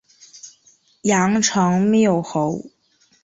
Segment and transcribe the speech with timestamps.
[1.03, 2.59] 阳城缪侯。